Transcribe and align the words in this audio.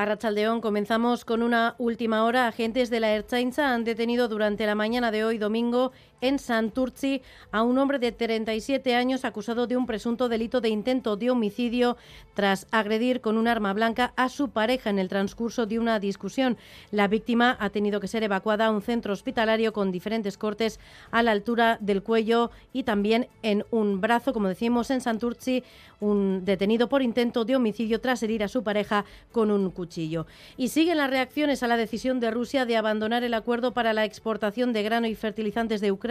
A 0.00 0.06
Rachaldeón 0.06 0.62
comenzamos 0.62 1.26
con 1.26 1.42
una 1.42 1.74
última 1.76 2.24
hora. 2.24 2.48
Agentes 2.48 2.88
de 2.88 3.00
la 3.00 3.12
Erchainza 3.12 3.74
han 3.74 3.84
detenido 3.84 4.28
durante 4.28 4.64
la 4.64 4.74
mañana 4.74 5.10
de 5.10 5.26
hoy 5.26 5.36
domingo 5.36 5.92
en 6.20 6.38
Santurci 6.38 7.22
a 7.50 7.62
un 7.62 7.78
hombre 7.78 7.98
de 7.98 8.12
37 8.12 8.94
años 8.94 9.24
acusado 9.24 9.66
de 9.66 9.76
un 9.76 9.86
presunto 9.86 10.28
delito 10.28 10.60
de 10.60 10.68
intento 10.68 11.16
de 11.16 11.30
homicidio 11.30 11.96
tras 12.34 12.66
agredir 12.70 13.20
con 13.20 13.36
un 13.36 13.48
arma 13.48 13.72
blanca 13.72 14.12
a 14.16 14.28
su 14.28 14.50
pareja 14.50 14.90
en 14.90 14.98
el 14.98 15.08
transcurso 15.08 15.66
de 15.66 15.78
una 15.78 15.98
discusión. 15.98 16.56
La 16.90 17.08
víctima 17.08 17.56
ha 17.58 17.70
tenido 17.70 18.00
que 18.00 18.08
ser 18.08 18.22
evacuada 18.22 18.66
a 18.66 18.70
un 18.70 18.82
centro 18.82 19.12
hospitalario 19.12 19.72
con 19.72 19.92
diferentes 19.92 20.36
cortes 20.36 20.78
a 21.10 21.22
la 21.22 21.32
altura 21.32 21.78
del 21.80 22.02
cuello 22.02 22.50
y 22.72 22.82
también 22.82 23.28
en 23.42 23.64
un 23.70 24.00
brazo, 24.00 24.32
como 24.32 24.48
decimos 24.48 24.90
en 24.90 25.00
Santurci, 25.00 25.64
un 26.00 26.44
detenido 26.44 26.88
por 26.88 27.02
intento 27.02 27.44
de 27.44 27.56
homicidio 27.56 28.00
tras 28.00 28.22
herir 28.22 28.42
a 28.42 28.48
su 28.48 28.62
pareja 28.62 29.04
con 29.32 29.50
un 29.50 29.70
cuchillo. 29.70 30.26
Y 30.56 30.68
siguen 30.68 30.98
las 30.98 31.10
reacciones 31.10 31.62
a 31.62 31.66
la 31.66 31.76
decisión 31.76 32.20
de 32.20 32.30
Rusia 32.30 32.64
de 32.64 32.76
abandonar 32.76 33.22
el 33.22 33.34
acuerdo 33.34 33.72
para 33.72 33.92
la 33.92 34.04
exportación 34.04 34.72
de 34.72 34.82
grano 34.82 35.06
y 35.06 35.14
fertilizantes 35.14 35.80
de 35.80 35.92
Ucrania 35.92 36.09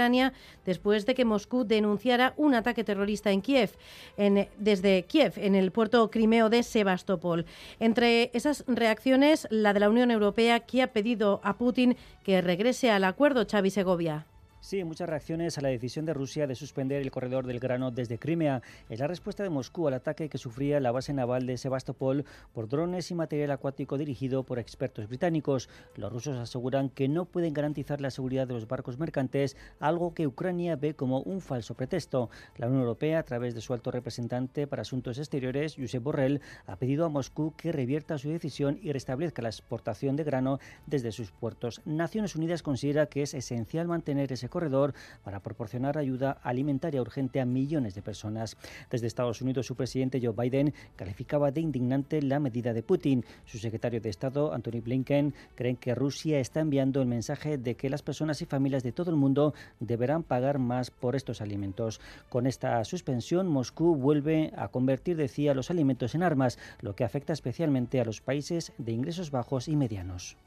después 0.66 1.06
de 1.06 1.16
que 1.16 1.26
Moscú 1.26 1.66
denunciara 1.66 2.34
un 2.38 2.56
ataque 2.56 2.84
terrorista 2.84 3.32
en 3.32 3.42
Kiev, 3.42 3.72
en, 4.18 4.48
desde 4.58 5.04
Kiev, 5.04 5.34
en 5.38 5.56
el 5.56 5.72
puerto 5.72 6.10
crimeo 6.10 6.50
de 6.50 6.64
Sebastopol. 6.64 7.46
Entre 7.80 8.32
esas 8.34 8.64
reacciones, 8.68 9.48
la 9.50 9.74
de 9.74 9.82
la 9.82 9.90
Unión 9.90 10.12
Europea, 10.12 10.62
que 10.62 10.82
ha 10.82 10.94
pedido 10.94 11.42
a 11.44 11.58
Putin 11.58 11.98
que 12.24 12.42
regrese 12.42 12.92
al 12.92 13.04
acuerdo 13.04 13.46
Xavi 13.50 13.70
Segovia. 13.70 14.26
Sí, 14.62 14.84
muchas 14.84 15.08
reacciones 15.08 15.58
a 15.58 15.62
la 15.62 15.70
decisión 15.70 16.06
de 16.06 16.14
Rusia 16.14 16.46
de 16.46 16.54
suspender 16.54 17.02
el 17.02 17.12
corredor 17.12 17.48
del 17.48 17.62
grano 17.62 17.92
desde 17.92 18.20
Crimea. 18.20 18.62
Es 18.90 19.00
la 19.00 19.08
respuesta 19.08 19.42
de 19.42 19.50
Moscú 19.50 19.88
al 19.88 19.94
ataque 19.94 20.28
que 20.28 20.38
sufría 20.38 20.82
la 20.82 20.92
base 20.92 21.14
naval 21.14 21.46
de 21.46 21.58
Sebastopol 21.58 22.26
por 22.54 22.68
drones 22.68 23.10
y 23.10 23.16
material 23.16 23.52
acuático 23.52 23.98
dirigido 23.98 24.44
por 24.44 24.60
expertos 24.60 25.08
británicos. 25.08 25.70
Los 25.96 26.12
rusos 26.12 26.38
aseguran 26.38 26.90
que 26.90 27.08
no 27.08 27.24
pueden 27.24 27.54
garantizar 27.54 28.02
la 28.02 28.12
seguridad 28.12 28.48
de 28.48 28.54
los 28.54 28.68
barcos 28.68 29.00
mercantes, 29.00 29.56
algo 29.80 30.14
que 30.14 30.28
Ucrania 30.28 30.76
ve 30.76 30.94
como 30.94 31.22
un 31.22 31.40
falso 31.40 31.74
pretexto. 31.76 32.30
La 32.58 32.68
Unión 32.68 32.82
Europea, 32.82 33.20
a 33.20 33.24
través 33.24 33.56
de 33.56 33.62
su 33.62 33.74
alto 33.74 33.92
representante 33.92 34.68
para 34.68 34.82
Asuntos 34.82 35.20
Exteriores, 35.20 35.78
Josep 35.78 36.04
Borrell, 36.04 36.42
ha 36.68 36.76
pedido 36.76 37.06
a 37.06 37.10
Moscú 37.10 37.54
que 37.56 37.72
revierta 37.72 38.18
su 38.18 38.30
decisión 38.30 38.78
y 38.82 38.92
restablezca 38.92 39.42
la 39.42 39.50
exportación 39.50 40.18
de 40.18 40.26
grano 40.26 40.60
desde 40.86 41.14
sus 41.14 41.32
puertos. 41.32 41.82
Naciones 41.86 42.36
Unidas 42.36 42.62
considera 42.62 43.06
que 43.06 43.22
es 43.22 43.34
esencial 43.34 43.88
mantener 43.88 44.34
ese 44.34 44.49
corredor 44.50 44.94
para 45.24 45.40
proporcionar 45.40 45.98
ayuda 45.98 46.38
alimentaria 46.44 47.02
urgente 47.02 47.40
a 47.40 47.46
millones 47.46 47.96
de 47.96 48.02
personas. 48.02 48.58
Desde 48.90 49.08
Estados 49.08 49.42
Unidos, 49.42 49.66
su 49.66 49.76
presidente 49.76 50.20
Joe 50.22 50.34
Biden 50.36 50.74
calificaba 50.96 51.52
de 51.52 51.62
indignante 51.62 52.22
la 52.22 52.40
medida 52.40 52.74
de 52.74 52.84
Putin. 52.84 53.26
Su 53.46 53.58
secretario 53.58 54.02
de 54.02 54.10
Estado, 54.10 54.54
Anthony 54.54 54.82
Blinken, 54.84 55.34
cree 55.56 55.76
que 55.76 55.96
Rusia 55.96 56.40
está 56.40 56.60
enviando 56.60 57.02
el 57.02 57.08
mensaje 57.08 57.58
de 57.58 57.76
que 57.76 57.90
las 57.90 58.02
personas 58.02 58.42
y 58.42 58.46
familias 58.46 58.84
de 58.84 58.92
todo 58.92 59.12
el 59.12 59.18
mundo 59.18 59.54
deberán 59.80 60.24
pagar 60.24 60.60
más 60.60 60.92
por 60.92 61.16
estos 61.16 61.42
alimentos. 61.42 62.02
Con 62.30 62.48
esta 62.48 62.84
suspensión, 62.84 63.48
Moscú 63.48 63.96
vuelve 63.96 64.52
a 64.56 64.70
convertir, 64.70 65.18
decía, 65.18 65.54
los 65.54 65.70
alimentos 65.70 66.16
en 66.16 66.24
armas, 66.24 66.58
lo 66.82 66.96
que 66.96 67.04
afecta 67.04 67.34
especialmente 67.34 68.00
a 68.00 68.06
los 68.06 68.22
países 68.22 68.74
de 68.78 68.92
ingresos 68.92 69.32
bajos 69.32 69.68
y 69.68 69.76
medianos. 69.76 70.38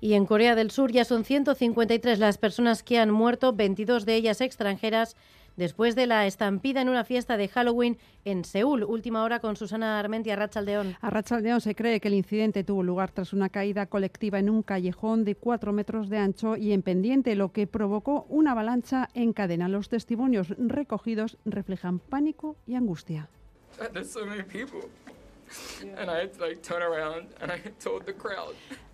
Y 0.00 0.14
en 0.14 0.24
Corea 0.26 0.54
del 0.54 0.70
Sur 0.70 0.92
ya 0.92 1.04
son 1.04 1.24
153 1.24 2.18
las 2.18 2.38
personas 2.38 2.82
que 2.82 2.98
han 2.98 3.10
muerto, 3.10 3.52
22 3.52 4.06
de 4.06 4.14
ellas 4.14 4.40
extranjeras, 4.40 5.16
después 5.56 5.94
de 5.94 6.06
la 6.06 6.26
estampida 6.26 6.80
en 6.80 6.88
una 6.88 7.04
fiesta 7.04 7.36
de 7.36 7.48
Halloween 7.48 7.98
en 8.24 8.44
Seúl. 8.44 8.82
Última 8.82 9.22
hora 9.22 9.40
con 9.40 9.56
Susana 9.56 9.98
Armenti 9.98 10.30
a 10.30 10.36
Rachaldeón. 10.36 10.96
A 11.02 11.10
Rachaldeón 11.10 11.60
se 11.60 11.74
cree 11.74 12.00
que 12.00 12.08
el 12.08 12.14
incidente 12.14 12.64
tuvo 12.64 12.82
lugar 12.82 13.10
tras 13.10 13.34
una 13.34 13.50
caída 13.50 13.86
colectiva 13.86 14.38
en 14.38 14.48
un 14.48 14.62
callejón 14.62 15.24
de 15.24 15.34
cuatro 15.34 15.72
metros 15.72 16.08
de 16.08 16.18
ancho 16.18 16.56
y 16.56 16.72
en 16.72 16.82
pendiente, 16.82 17.34
lo 17.34 17.52
que 17.52 17.66
provocó 17.66 18.26
una 18.30 18.52
avalancha 18.52 19.10
en 19.12 19.34
cadena. 19.34 19.68
Los 19.68 19.90
testimonios 19.90 20.54
recogidos 20.56 21.36
reflejan 21.44 21.98
pánico 21.98 22.56
y 22.66 22.74
angustia. 22.74 23.28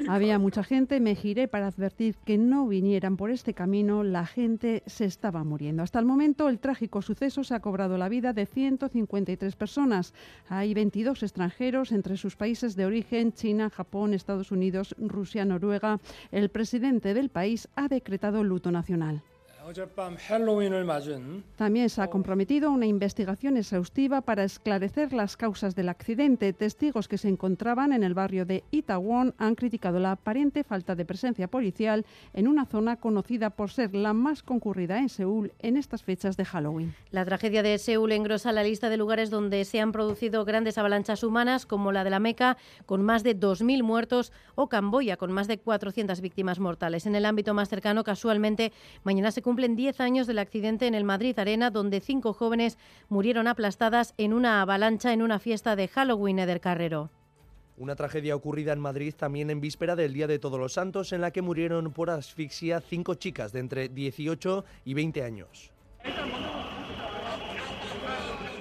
Había 0.09 0.39
mucha 0.39 0.65
gente, 0.65 1.01
me 1.01 1.15
giré 1.15 1.49
para 1.49 1.67
advertir 1.69 2.17
que 2.25 2.39
no 2.39 2.67
vinieran 2.67 3.17
por 3.17 3.31
este 3.31 3.55
camino, 3.55 4.03
la 4.03 4.27
gente 4.27 4.83
se 4.87 5.05
estaba 5.05 5.45
muriendo. 5.45 5.83
Hasta 5.83 5.99
el 5.99 6.05
momento 6.05 6.49
el 6.49 6.59
trágico 6.59 7.03
suceso 7.03 7.45
se 7.45 7.55
ha 7.55 7.61
cobrado 7.61 7.99
la 7.99 8.09
vida 8.09 8.33
de 8.33 8.47
153 8.47 9.57
personas. 9.57 10.15
Hay 10.49 10.75
22 10.75 11.23
extranjeros 11.23 11.93
entre 11.93 12.17
sus 12.17 12.37
países 12.37 12.77
de 12.77 12.87
origen, 12.87 13.33
China, 13.33 13.71
Japón, 13.71 14.15
Estados 14.15 14.51
Unidos, 14.51 14.95
Rusia, 14.99 15.45
Noruega. 15.45 16.01
El 16.31 16.51
presidente 16.51 17.15
del 17.15 17.29
país 17.29 17.69
ha 17.77 17.89
decretado 17.89 18.45
luto 18.45 18.71
nacional. 18.71 19.23
También 21.57 21.91
se 21.91 22.01
ha 22.01 22.09
comprometido 22.09 22.71
una 22.71 22.87
investigación 22.87 23.57
exhaustiva 23.57 24.21
para 24.21 24.45
esclarecer 24.45 25.13
las 25.13 25.37
causas 25.37 25.75
del 25.75 25.89
accidente. 25.89 26.53
Testigos 26.53 27.09
que 27.09 27.19
se 27.19 27.29
encontraban 27.29 27.93
en 27.93 28.05
el 28.05 28.15
barrio 28.15 28.47
de 28.47 28.63
Itaewon 28.71 29.35
han 29.39 29.57
criticado 29.57 29.99
la 29.99 30.13
aparente 30.13 30.63
falta 30.63 30.95
de 30.95 31.05
presencia 31.05 31.49
policial 31.49 32.07
en 32.33 32.47
una 32.47 32.67
zona 32.67 32.97
conocida 32.97 33.51
por 33.51 33.71
ser 33.71 33.93
la 33.93 34.13
más 34.13 34.45
concurrida 34.45 34.99
en 34.99 35.09
Seúl 35.09 35.53
en 35.59 35.77
estas 35.77 36.05
fechas 36.05 36.37
de 36.37 36.45
Halloween. 36.45 36.95
La 37.11 37.25
tragedia 37.25 37.65
de 37.65 37.79
Seúl 37.79 38.13
engrosa 38.13 38.53
la 38.53 38.63
lista 38.63 38.89
de 38.89 38.97
lugares 38.97 39.31
donde 39.31 39.65
se 39.65 39.81
han 39.81 39.91
producido 39.91 40.45
grandes 40.45 40.79
avalanchas 40.79 41.25
humanas, 41.25 41.67
como 41.67 41.91
la 41.91 42.05
de 42.05 42.11
la 42.11 42.21
Meca, 42.21 42.57
con 42.87 43.03
más 43.03 43.25
de 43.25 43.37
2.000 43.37 43.83
muertos, 43.83 44.33
o 44.55 44.69
Camboya, 44.69 45.17
con 45.17 45.33
más 45.33 45.49
de 45.49 45.59
400 45.59 46.21
víctimas 46.21 46.61
mortales. 46.61 47.05
En 47.07 47.17
el 47.17 47.27
ámbito 47.27 47.53
más 47.53 47.69
cercano, 47.69 48.05
casualmente, 48.05 48.73
mañana 49.03 49.33
se 49.33 49.43
cumple 49.43 49.56
cumplen 49.57 49.75
10 49.75 50.01
años 50.03 50.27
del 50.27 50.39
accidente 50.39 50.87
en 50.87 50.95
el 50.95 51.05
Madrid 51.05 51.39
Arena, 51.39 51.71
donde 51.71 52.03
cinco 52.03 52.35
jóvenes 52.35 52.77
murieron 53.09 53.49
aplastadas 53.49 54.13
en 54.19 54.35
una 54.35 54.61
avalancha 54.61 55.15
en 55.15 55.23
una 55.23 55.39
fiesta 55.39 55.77
de 55.77 55.89
Halloween 55.89 56.37
del 56.37 56.61
Carrero. 56.61 57.09
Una 57.79 57.97
tragedia 57.97 58.37
ocurrida 58.37 58.75
en 58.75 58.81
Madrid 58.81 59.15
también 59.17 59.49
en 59.49 59.63
víspera 59.63 59.97
del 59.97 60.13
Día 60.13 60.27
de 60.27 60.39
Todos 60.39 60.61
los 60.61 60.75
Santos, 60.75 61.15
en 61.15 61.23
la 61.23 61.31
que 61.31 61.41
murieron 61.41 61.91
por 61.91 62.11
asfixia 62.11 62.83
cinco 62.83 63.15
chicas 63.15 63.53
de 63.53 63.61
entre 63.61 63.89
18 63.89 64.63
y 64.85 64.93
20 64.93 65.23
años. 65.23 65.73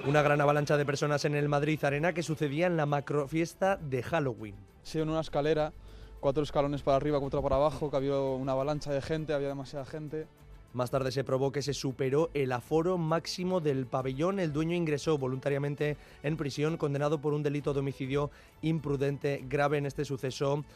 Una 0.06 0.22
gran 0.22 0.40
avalancha 0.40 0.78
de 0.78 0.86
personas 0.86 1.26
en 1.26 1.34
el 1.34 1.50
Madrid 1.50 1.84
Arena 1.84 2.14
que 2.14 2.22
sucedía 2.22 2.68
en 2.68 2.78
la 2.78 2.86
macrofiesta 2.86 3.76
de 3.76 4.02
Halloween. 4.02 4.54
Sí, 4.82 4.98
en 4.98 5.10
una 5.10 5.20
escalera, 5.20 5.74
cuatro 6.20 6.42
escalones 6.42 6.80
para 6.80 6.96
arriba, 6.96 7.20
cuatro 7.20 7.42
para 7.42 7.56
abajo, 7.56 7.90
que 7.90 7.98
había 7.98 8.18
una 8.18 8.52
avalancha 8.52 8.92
de 8.92 9.02
gente, 9.02 9.34
había 9.34 9.48
demasiada 9.48 9.84
gente. 9.84 10.26
Más 10.76 10.90
tarde 10.90 11.10
se 11.10 11.24
probó 11.24 11.52
que 11.52 11.62
se 11.62 11.72
superó 11.72 12.28
el 12.34 12.52
aforo 12.52 12.98
máximo 12.98 13.62
del 13.62 13.86
pabellón. 13.86 14.38
El 14.38 14.52
dueño 14.52 14.76
ingresó 14.76 15.16
voluntariamente 15.16 15.96
en 16.22 16.36
prisión, 16.36 16.76
condenado 16.76 17.18
por 17.18 17.32
un 17.32 17.42
delito 17.42 17.72
de 17.72 17.80
homicidio 17.80 18.30
imprudente 18.60 19.42
grave 19.48 19.78
en 19.78 19.86
este 19.86 20.04
suceso 20.04 20.66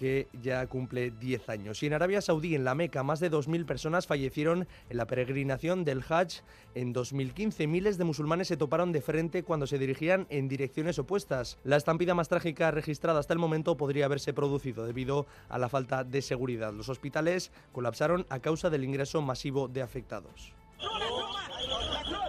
que 0.00 0.28
ya 0.32 0.66
cumple 0.66 1.10
10 1.10 1.50
años. 1.50 1.82
Y 1.82 1.86
en 1.86 1.92
Arabia 1.92 2.22
Saudí, 2.22 2.54
en 2.54 2.64
la 2.64 2.74
Meca, 2.74 3.02
más 3.02 3.20
de 3.20 3.30
2.000 3.30 3.66
personas 3.66 4.06
fallecieron 4.06 4.66
en 4.88 4.96
la 4.96 5.06
peregrinación 5.06 5.84
del 5.84 6.02
Hajj 6.08 6.40
en 6.74 6.94
2015. 6.94 7.66
Miles 7.66 7.98
de 7.98 8.04
musulmanes 8.04 8.48
se 8.48 8.56
toparon 8.56 8.92
de 8.92 9.02
frente 9.02 9.42
cuando 9.42 9.66
se 9.66 9.76
dirigían 9.76 10.26
en 10.30 10.48
direcciones 10.48 10.98
opuestas. 10.98 11.58
La 11.64 11.76
estampida 11.76 12.14
más 12.14 12.30
trágica 12.30 12.70
registrada 12.70 13.20
hasta 13.20 13.34
el 13.34 13.38
momento 13.38 13.76
podría 13.76 14.06
haberse 14.06 14.32
producido 14.32 14.86
debido 14.86 15.26
a 15.50 15.58
la 15.58 15.68
falta 15.68 16.02
de 16.02 16.22
seguridad. 16.22 16.72
Los 16.72 16.88
hospitales 16.88 17.52
colapsaron 17.72 18.24
a 18.30 18.38
causa 18.38 18.70
del 18.70 18.84
ingreso 18.84 19.20
masivo 19.20 19.68
de 19.68 19.82
afectados. 19.82 20.54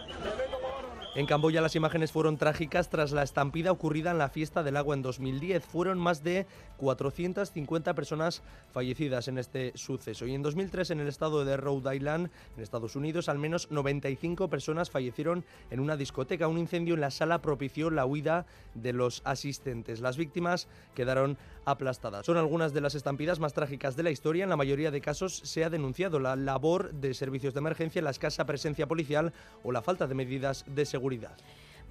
En 1.14 1.26
Camboya 1.26 1.60
las 1.60 1.76
imágenes 1.76 2.14
fueron 2.14 2.38
trágicas 2.38 2.90
tras 2.90 3.12
la 3.12 3.24
estampida 3.24 3.74
ocurrida 3.74 4.12
en 4.12 4.18
la 4.18 4.30
fiesta 4.30 4.64
del 4.64 4.78
agua 4.78 4.96
en 4.96 5.02
2010. 5.02 5.66
Fueron 5.66 6.00
más 6.00 6.24
de 6.24 6.48
450 6.78 7.94
personas 7.94 8.42
fallecidas 8.72 9.28
en 9.28 9.38
este 9.38 9.74
suceso. 9.76 10.26
Y 10.26 10.34
en 10.34 10.42
2003 10.42 10.92
en 10.92 11.02
el 11.02 11.10
estado 11.10 11.44
de 11.44 11.58
Rhode 11.58 11.98
Island, 11.98 12.30
en 12.56 12.64
Estados 12.64 12.96
Unidos, 12.96 13.28
al 13.28 13.40
menos 13.40 13.70
95 13.72 14.48
personas 14.48 14.90
fallecieron 14.90 15.44
en 15.70 15.82
una 15.82 15.98
discoteca. 15.98 16.48
Un 16.48 16.58
incendio 16.58 16.94
en 16.94 17.02
la 17.02 17.12
sala 17.12 17.42
propició 17.42 17.90
la 17.90 18.06
huida 18.06 18.46
de 18.74 18.94
los 18.94 19.22
asistentes. 19.26 20.00
Las 20.00 20.16
víctimas 20.16 20.70
quedaron 20.96 21.38
aplastadas. 21.66 22.26
Son 22.26 22.38
algunas 22.38 22.72
de 22.72 22.80
las 22.80 22.96
estampidas 22.96 23.42
más 23.42 23.54
trágicas 23.54 23.98
de 23.98 24.04
la 24.04 24.12
historia. 24.12 24.46
En 24.46 24.50
la 24.50 24.56
mayoría 24.56 24.92
de 24.92 25.02
casos 25.02 25.42
se 25.44 25.66
ha 25.66 25.70
denunciado 25.70 26.20
la 26.20 26.38
labor 26.38 26.94
de 26.94 27.14
servicios 27.14 27.54
de 27.54 27.60
emergencia, 27.60 28.02
la 28.02 28.12
escasa 28.12 28.46
presencia 28.46 28.88
policial 28.88 29.34
o 29.62 29.74
la 29.74 29.82
falta 29.82 30.08
de 30.08 30.16
medidas 30.16 30.64
de 30.74 30.86
seguridad 30.86 31.01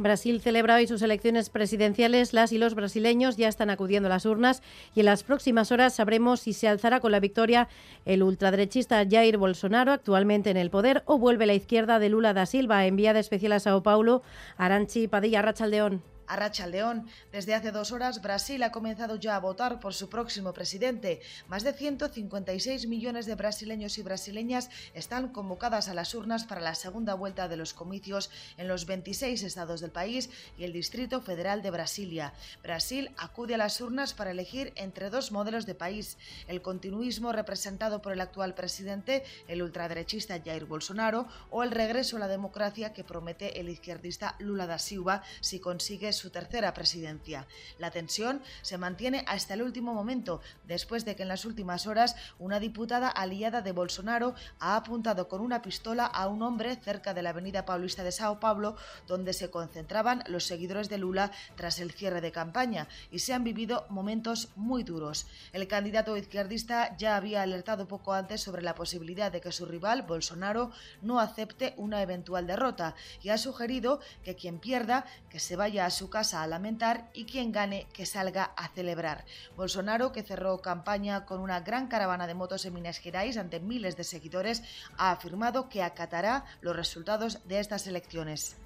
Brasil 0.00 0.40
celebra 0.40 0.76
hoy 0.76 0.86
sus 0.86 1.02
elecciones 1.02 1.50
presidenciales. 1.50 2.32
Las 2.32 2.52
y 2.52 2.58
los 2.58 2.74
brasileños 2.74 3.36
ya 3.36 3.48
están 3.48 3.68
acudiendo 3.68 4.06
a 4.06 4.10
las 4.10 4.24
urnas 4.24 4.62
y 4.94 5.00
en 5.00 5.06
las 5.06 5.24
próximas 5.24 5.72
horas 5.72 5.94
sabremos 5.94 6.40
si 6.40 6.54
se 6.54 6.68
alzará 6.68 7.00
con 7.00 7.12
la 7.12 7.20
victoria 7.20 7.68
el 8.06 8.22
ultraderechista 8.22 9.04
Jair 9.08 9.36
Bolsonaro, 9.36 9.92
actualmente 9.92 10.48
en 10.48 10.56
el 10.56 10.70
poder, 10.70 11.02
o 11.04 11.18
vuelve 11.18 11.44
la 11.44 11.54
izquierda 11.54 11.98
de 11.98 12.08
Lula 12.08 12.32
da 12.32 12.46
Silva, 12.46 12.86
enviada 12.86 13.20
especial 13.20 13.52
a 13.52 13.60
Sao 13.60 13.82
Paulo, 13.82 14.22
Aranchi 14.56 15.06
Padilla 15.06 15.42
Rachaldeón. 15.42 16.02
A 16.30 16.36
Racha 16.36 16.68
León, 16.68 17.08
desde 17.32 17.56
hace 17.56 17.72
dos 17.72 17.90
horas 17.90 18.22
Brasil 18.22 18.62
ha 18.62 18.70
comenzado 18.70 19.16
ya 19.16 19.34
a 19.34 19.40
votar 19.40 19.80
por 19.80 19.94
su 19.94 20.08
próximo 20.08 20.52
presidente. 20.52 21.20
Más 21.48 21.64
de 21.64 21.72
156 21.72 22.86
millones 22.86 23.26
de 23.26 23.34
brasileños 23.34 23.98
y 23.98 24.02
brasileñas 24.04 24.70
están 24.94 25.30
convocadas 25.30 25.88
a 25.88 25.94
las 25.94 26.14
urnas 26.14 26.44
para 26.44 26.60
la 26.60 26.76
segunda 26.76 27.14
vuelta 27.14 27.48
de 27.48 27.56
los 27.56 27.74
comicios 27.74 28.30
en 28.58 28.68
los 28.68 28.86
26 28.86 29.42
estados 29.42 29.80
del 29.80 29.90
país 29.90 30.30
y 30.56 30.62
el 30.62 30.72
Distrito 30.72 31.20
Federal 31.20 31.62
de 31.62 31.72
Brasilia. 31.72 32.32
Brasil 32.62 33.10
acude 33.16 33.56
a 33.56 33.58
las 33.58 33.80
urnas 33.80 34.14
para 34.14 34.30
elegir 34.30 34.72
entre 34.76 35.10
dos 35.10 35.32
modelos 35.32 35.66
de 35.66 35.74
país, 35.74 36.16
el 36.46 36.62
continuismo 36.62 37.32
representado 37.32 38.02
por 38.02 38.12
el 38.12 38.20
actual 38.20 38.54
presidente, 38.54 39.24
el 39.48 39.62
ultraderechista 39.62 40.40
Jair 40.40 40.66
Bolsonaro, 40.66 41.26
o 41.50 41.64
el 41.64 41.72
regreso 41.72 42.18
a 42.18 42.20
la 42.20 42.28
democracia 42.28 42.92
que 42.92 43.02
promete 43.02 43.58
el 43.58 43.68
izquierdista 43.68 44.36
Lula 44.38 44.68
da 44.68 44.78
Silva 44.78 45.24
si 45.40 45.58
consigue 45.58 46.19
su 46.20 46.30
tercera 46.30 46.74
presidencia. 46.74 47.46
La 47.78 47.90
tensión 47.90 48.42
se 48.62 48.78
mantiene 48.78 49.24
hasta 49.26 49.54
el 49.54 49.62
último 49.62 49.94
momento, 49.94 50.40
después 50.66 51.04
de 51.04 51.16
que 51.16 51.22
en 51.22 51.28
las 51.28 51.44
últimas 51.44 51.86
horas 51.86 52.14
una 52.38 52.60
diputada 52.60 53.08
aliada 53.08 53.62
de 53.62 53.72
Bolsonaro 53.72 54.34
ha 54.58 54.76
apuntado 54.76 55.28
con 55.28 55.40
una 55.40 55.62
pistola 55.62 56.04
a 56.06 56.28
un 56.28 56.42
hombre 56.42 56.76
cerca 56.76 57.14
de 57.14 57.22
la 57.22 57.30
avenida 57.30 57.64
Paulista 57.64 58.04
de 58.04 58.12
Sao 58.12 58.38
Paulo, 58.38 58.76
donde 59.06 59.32
se 59.32 59.50
concentraban 59.50 60.22
los 60.26 60.44
seguidores 60.44 60.88
de 60.88 60.98
Lula 60.98 61.30
tras 61.56 61.80
el 61.80 61.92
cierre 61.92 62.20
de 62.20 62.32
campaña, 62.32 62.86
y 63.10 63.20
se 63.20 63.32
han 63.32 63.44
vivido 63.44 63.86
momentos 63.88 64.50
muy 64.56 64.82
duros. 64.82 65.26
El 65.52 65.66
candidato 65.66 66.16
izquierdista 66.16 66.96
ya 66.98 67.16
había 67.16 67.42
alertado 67.42 67.88
poco 67.88 68.12
antes 68.12 68.42
sobre 68.42 68.62
la 68.62 68.74
posibilidad 68.74 69.32
de 69.32 69.40
que 69.40 69.52
su 69.52 69.64
rival, 69.64 70.02
Bolsonaro, 70.02 70.70
no 71.00 71.18
acepte 71.18 71.74
una 71.78 72.02
eventual 72.02 72.46
derrota 72.46 72.94
y 73.22 73.30
ha 73.30 73.38
sugerido 73.38 74.00
que 74.22 74.36
quien 74.36 74.58
pierda, 74.58 75.06
que 75.30 75.40
se 75.40 75.56
vaya 75.56 75.86
a 75.86 75.90
su 75.90 76.09
casa 76.10 76.42
a 76.42 76.46
lamentar 76.46 77.08
y 77.14 77.24
quien 77.24 77.52
gane, 77.52 77.86
que 77.92 78.04
salga 78.04 78.52
a 78.56 78.68
celebrar. 78.68 79.24
Bolsonaro, 79.56 80.12
que 80.12 80.22
cerró 80.22 80.60
campaña 80.60 81.24
con 81.24 81.40
una 81.40 81.60
gran 81.60 81.86
caravana 81.86 82.26
de 82.26 82.34
motos 82.34 82.66
en 82.66 82.74
Minas 82.74 82.98
Gerais 82.98 83.36
ante 83.36 83.60
miles 83.60 83.96
de 83.96 84.04
seguidores, 84.04 84.62
ha 84.98 85.12
afirmado 85.12 85.68
que 85.68 85.82
acatará 85.82 86.44
los 86.60 86.76
resultados 86.76 87.46
de 87.48 87.60
estas 87.60 87.86
elecciones. 87.86 88.56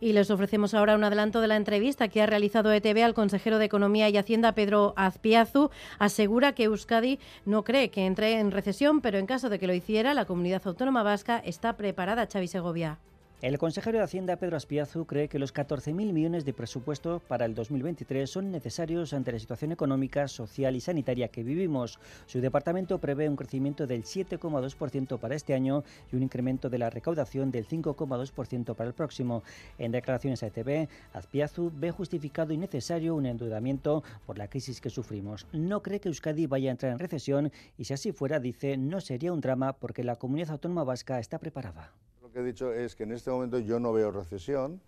Y 0.00 0.14
les 0.14 0.32
ofrecemos 0.32 0.74
ahora 0.74 0.96
un 0.96 1.04
adelanto 1.04 1.40
de 1.40 1.46
la 1.46 1.54
entrevista 1.54 2.08
que 2.08 2.22
ha 2.22 2.26
realizado 2.26 2.72
ETV 2.72 3.04
al 3.04 3.14
consejero 3.14 3.58
de 3.58 3.66
Economía 3.66 4.08
y 4.08 4.16
Hacienda, 4.16 4.52
Pedro 4.52 4.94
Azpiazu. 4.96 5.70
Asegura 6.00 6.56
que 6.56 6.64
Euskadi 6.64 7.20
no 7.44 7.62
cree 7.62 7.90
que 7.90 8.04
entre 8.04 8.40
en 8.40 8.50
recesión, 8.50 9.00
pero 9.00 9.18
en 9.18 9.26
caso 9.26 9.48
de 9.48 9.60
que 9.60 9.68
lo 9.68 9.74
hiciera, 9.74 10.12
la 10.12 10.24
comunidad 10.24 10.62
autónoma 10.64 11.04
vasca 11.04 11.38
está 11.44 11.76
preparada, 11.76 12.26
Xavi 12.26 12.48
Segovia. 12.48 12.98
El 13.42 13.58
consejero 13.58 13.98
de 13.98 14.04
Hacienda, 14.04 14.36
Pedro 14.36 14.56
Aspiazu, 14.56 15.04
cree 15.04 15.26
que 15.26 15.40
los 15.40 15.52
14.000 15.52 16.12
millones 16.12 16.44
de 16.44 16.52
presupuesto 16.52 17.20
para 17.26 17.44
el 17.44 17.56
2023 17.56 18.30
son 18.30 18.52
necesarios 18.52 19.12
ante 19.12 19.32
la 19.32 19.40
situación 19.40 19.72
económica, 19.72 20.28
social 20.28 20.76
y 20.76 20.80
sanitaria 20.80 21.26
que 21.26 21.42
vivimos. 21.42 21.98
Su 22.26 22.40
departamento 22.40 23.00
prevé 23.00 23.28
un 23.28 23.34
crecimiento 23.34 23.84
del 23.88 24.04
7,2% 24.04 25.18
para 25.18 25.34
este 25.34 25.54
año 25.54 25.82
y 26.12 26.14
un 26.14 26.22
incremento 26.22 26.70
de 26.70 26.78
la 26.78 26.88
recaudación 26.88 27.50
del 27.50 27.66
5,2% 27.66 28.76
para 28.76 28.86
el 28.86 28.94
próximo. 28.94 29.42
En 29.76 29.90
declaraciones 29.90 30.44
a 30.44 30.46
ETV, 30.46 30.88
Azpiazu 31.12 31.72
ve 31.74 31.90
justificado 31.90 32.52
y 32.52 32.58
necesario 32.58 33.16
un 33.16 33.26
endeudamiento 33.26 34.04
por 34.24 34.38
la 34.38 34.46
crisis 34.46 34.80
que 34.80 34.88
sufrimos. 34.88 35.48
No 35.52 35.82
cree 35.82 35.98
que 35.98 36.10
Euskadi 36.10 36.46
vaya 36.46 36.70
a 36.70 36.74
entrar 36.74 36.92
en 36.92 37.00
recesión 37.00 37.50
y 37.76 37.86
si 37.86 37.92
así 37.92 38.12
fuera, 38.12 38.38
dice, 38.38 38.76
no 38.76 39.00
sería 39.00 39.32
un 39.32 39.40
drama 39.40 39.72
porque 39.72 40.04
la 40.04 40.14
comunidad 40.14 40.52
autónoma 40.52 40.84
vasca 40.84 41.18
está 41.18 41.40
preparada 41.40 41.92
que 42.32 42.40
he 42.40 42.44
dicho 42.44 42.72
es 42.72 42.96
que 42.96 43.04
en 43.04 43.12
este 43.12 43.30
momento 43.30 43.58
yo 43.58 43.78
no 43.78 43.92
veo 43.92 44.10
recesión. 44.10 44.80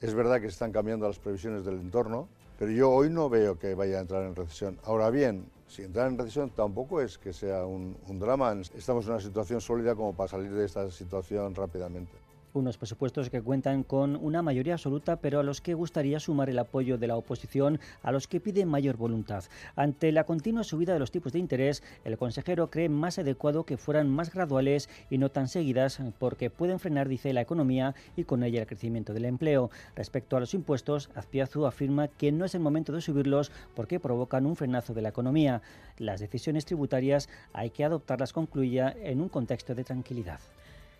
Es 0.00 0.14
verdad 0.14 0.40
que 0.40 0.46
están 0.46 0.72
cambiando 0.72 1.06
las 1.06 1.18
previsiones 1.18 1.64
del 1.64 1.74
entorno, 1.74 2.28
pero 2.58 2.70
yo 2.70 2.90
hoy 2.90 3.10
no 3.10 3.28
veo 3.28 3.58
que 3.58 3.74
vaya 3.74 3.98
a 3.98 4.00
entrar 4.00 4.24
en 4.24 4.36
recesión. 4.36 4.78
Ahora 4.84 5.10
bien, 5.10 5.50
si 5.66 5.82
entrar 5.82 6.08
en 6.08 6.18
recesión 6.18 6.50
tampoco 6.50 7.00
es 7.00 7.18
que 7.18 7.32
sea 7.32 7.66
un, 7.66 7.96
un 8.06 8.18
drama. 8.18 8.56
Estamos 8.76 9.06
en 9.06 9.12
una 9.12 9.20
situación 9.20 9.60
sólida 9.60 9.94
como 9.94 10.14
para 10.14 10.28
salir 10.28 10.52
de 10.52 10.64
esta 10.64 10.90
situación 10.90 11.54
rápidamente. 11.54 12.27
Unos 12.54 12.78
presupuestos 12.78 13.28
que 13.28 13.42
cuentan 13.42 13.82
con 13.82 14.16
una 14.16 14.40
mayoría 14.40 14.72
absoluta, 14.72 15.16
pero 15.16 15.40
a 15.40 15.42
los 15.42 15.60
que 15.60 15.74
gustaría 15.74 16.18
sumar 16.18 16.48
el 16.48 16.58
apoyo 16.58 16.96
de 16.96 17.06
la 17.06 17.16
oposición, 17.16 17.78
a 18.02 18.10
los 18.10 18.26
que 18.26 18.40
pide 18.40 18.64
mayor 18.64 18.96
voluntad. 18.96 19.44
Ante 19.76 20.12
la 20.12 20.24
continua 20.24 20.64
subida 20.64 20.94
de 20.94 20.98
los 20.98 21.10
tipos 21.10 21.32
de 21.32 21.40
interés, 21.40 21.82
el 22.04 22.16
consejero 22.16 22.70
cree 22.70 22.88
más 22.88 23.18
adecuado 23.18 23.64
que 23.64 23.76
fueran 23.76 24.08
más 24.08 24.32
graduales 24.32 24.88
y 25.10 25.18
no 25.18 25.30
tan 25.30 25.48
seguidas, 25.48 26.00
porque 26.18 26.48
pueden 26.48 26.78
frenar, 26.78 27.08
dice, 27.08 27.34
la 27.34 27.42
economía 27.42 27.94
y 28.16 28.24
con 28.24 28.42
ella 28.42 28.60
el 28.60 28.66
crecimiento 28.66 29.12
del 29.12 29.26
empleo. 29.26 29.70
Respecto 29.94 30.36
a 30.36 30.40
los 30.40 30.54
impuestos, 30.54 31.10
Azpiazu 31.14 31.66
afirma 31.66 32.08
que 32.08 32.32
no 32.32 32.46
es 32.46 32.54
el 32.54 32.60
momento 32.60 32.92
de 32.92 33.02
subirlos 33.02 33.52
porque 33.74 34.00
provocan 34.00 34.46
un 34.46 34.56
frenazo 34.56 34.94
de 34.94 35.02
la 35.02 35.10
economía. 35.10 35.60
Las 35.98 36.20
decisiones 36.20 36.64
tributarias 36.64 37.28
hay 37.52 37.70
que 37.70 37.84
adoptarlas, 37.84 38.32
concluya, 38.32 38.94
en 39.02 39.20
un 39.20 39.28
contexto 39.28 39.74
de 39.74 39.84
tranquilidad. 39.84 40.40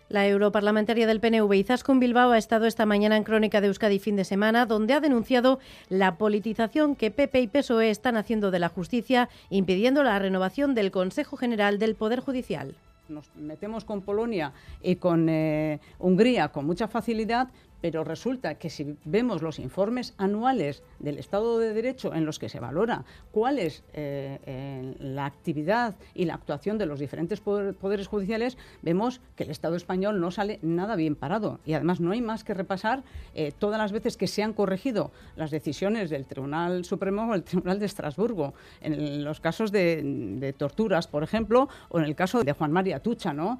La 0.09 0.27
europarlamentaria 0.27 1.05
del 1.05 1.19
PNV, 1.19 1.53
Izaskun 1.53 1.99
Bilbao, 1.99 2.31
ha 2.31 2.39
estado 2.39 2.65
esta 2.65 2.87
mañana 2.87 3.15
en 3.15 3.23
Crónica 3.23 3.61
de 3.61 3.67
Euskadi 3.67 3.99
fin 3.99 4.15
de 4.15 4.25
semana, 4.25 4.65
donde 4.65 4.95
ha 4.95 4.99
denunciado 4.99 5.59
la 5.87 6.17
politización 6.17 6.95
que 6.95 7.11
PP 7.11 7.41
y 7.41 7.47
PSOE 7.47 7.91
están 7.91 8.17
haciendo 8.17 8.49
de 8.49 8.57
la 8.57 8.69
justicia, 8.69 9.29
impidiendo 9.51 10.01
la 10.01 10.17
renovación 10.17 10.73
del 10.73 10.89
Consejo 10.89 11.37
General 11.37 11.77
del 11.77 11.93
Poder 11.93 12.21
Judicial. 12.21 12.73
Nos 13.07 13.29
metemos 13.35 13.85
con 13.85 14.01
Polonia 14.01 14.51
y 14.81 14.95
con 14.95 15.29
eh, 15.29 15.79
Hungría 15.99 16.47
con 16.47 16.65
mucha 16.65 16.87
facilidad, 16.87 17.49
pero 17.81 18.03
resulta 18.03 18.55
que 18.55 18.69
si 18.69 18.97
vemos 19.05 19.41
los 19.41 19.59
informes 19.59 20.13
anuales 20.17 20.83
del 20.99 21.17
Estado 21.17 21.59
de 21.59 21.73
Derecho 21.73 22.13
en 22.13 22.25
los 22.25 22.39
que 22.39 22.49
se 22.49 22.59
valora 22.59 23.05
cuál 23.31 23.59
es 23.59 23.83
eh, 23.93 24.39
eh, 24.45 24.95
la 24.99 25.25
actividad 25.25 25.95
y 26.13 26.25
la 26.25 26.35
actuación 26.35 26.77
de 26.77 26.85
los 26.85 26.99
diferentes 26.99 27.39
poderes 27.39 28.07
judiciales, 28.07 28.57
vemos 28.81 29.21
que 29.35 29.43
el 29.43 29.51
Estado 29.51 29.75
español 29.75 30.19
no 30.19 30.31
sale 30.31 30.59
nada 30.61 30.95
bien 30.95 31.15
parado. 31.15 31.59
Y 31.65 31.73
además 31.73 31.99
no 31.99 32.11
hay 32.11 32.21
más 32.21 32.43
que 32.43 32.53
repasar 32.53 33.03
eh, 33.33 33.51
todas 33.57 33.79
las 33.79 33.91
veces 33.91 34.17
que 34.17 34.27
se 34.27 34.43
han 34.43 34.53
corregido 34.53 35.11
las 35.35 35.51
decisiones 35.51 36.09
del 36.09 36.25
Tribunal 36.25 36.85
Supremo 36.85 37.29
o 37.29 37.33
el 37.33 37.43
Tribunal 37.43 37.79
de 37.79 37.85
Estrasburgo, 37.85 38.53
en 38.81 39.23
los 39.23 39.39
casos 39.39 39.71
de, 39.71 40.01
de 40.03 40.53
torturas, 40.53 41.07
por 41.07 41.23
ejemplo, 41.23 41.69
o 41.89 41.99
en 41.99 42.05
el 42.05 42.15
caso 42.15 42.43
de 42.43 42.53
Juan 42.53 42.71
María 42.71 42.99
Tucha, 42.99 43.33
¿no? 43.33 43.59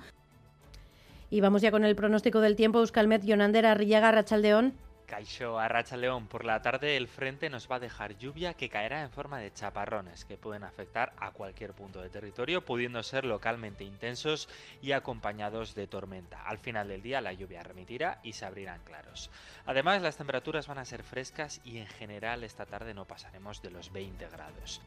Y 1.29 1.41
vamos 1.41 1.61
ya 1.61 1.71
con 1.71 1.85
el 1.85 1.95
pronóstico 1.95 2.41
del 2.41 2.55
tiempo. 2.55 2.79
Euskalmet, 2.79 3.23
Yonander, 3.23 3.65
Arrillaga, 3.65 4.11
Rachaldeón. 4.11 4.73
Caixo 5.09 5.57
Arracha 5.57 5.97
León, 5.97 6.27
por 6.27 6.45
la 6.45 6.61
tarde 6.61 6.95
el 6.95 7.07
frente 7.07 7.49
nos 7.49 7.69
va 7.69 7.77
a 7.77 7.79
dejar 7.79 8.15
lluvia 8.19 8.53
que 8.53 8.69
caerá 8.69 9.01
en 9.01 9.09
forma 9.09 9.39
de 9.39 9.51
chaparrones 9.51 10.23
que 10.23 10.37
pueden 10.37 10.63
afectar 10.63 11.13
a 11.17 11.31
cualquier 11.31 11.73
punto 11.73 11.99
de 11.99 12.11
territorio, 12.11 12.63
pudiendo 12.63 13.01
ser 13.01 13.25
localmente 13.25 13.83
intensos 13.83 14.47
y 14.83 14.91
acompañados 14.91 15.73
de 15.73 15.87
tormenta. 15.87 16.43
Al 16.43 16.59
final 16.59 16.89
del 16.89 17.01
día 17.01 17.21
la 17.21 17.33
lluvia 17.33 17.63
remitirá 17.63 18.19
y 18.21 18.33
se 18.33 18.45
abrirán 18.45 18.83
claros. 18.83 19.31
Además 19.65 20.03
las 20.03 20.17
temperaturas 20.17 20.67
van 20.67 20.77
a 20.77 20.85
ser 20.85 21.01
frescas 21.01 21.59
y 21.63 21.79
en 21.79 21.87
general 21.87 22.43
esta 22.43 22.67
tarde 22.67 22.93
no 22.93 23.05
pasaremos 23.05 23.63
de 23.63 23.71
los 23.71 23.91
20 23.91 24.29
grados. 24.29 24.79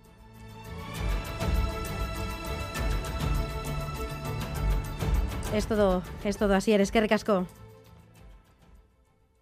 Es 5.53 5.67
todo, 5.67 6.03
es 6.25 6.39
todo 6.39 6.55
así, 6.55 6.73
eres 6.73 6.91
que 6.91 7.01
recasco. 7.01 7.47